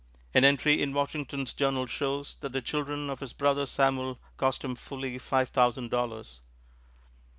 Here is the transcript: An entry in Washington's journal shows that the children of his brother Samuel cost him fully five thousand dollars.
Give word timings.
An 0.33 0.43
entry 0.43 0.81
in 0.81 0.95
Washington's 0.95 1.53
journal 1.53 1.85
shows 1.85 2.35
that 2.39 2.53
the 2.53 2.61
children 2.63 3.07
of 3.07 3.19
his 3.19 3.33
brother 3.33 3.67
Samuel 3.67 4.17
cost 4.35 4.65
him 4.65 4.73
fully 4.73 5.19
five 5.19 5.49
thousand 5.49 5.91
dollars. 5.91 6.39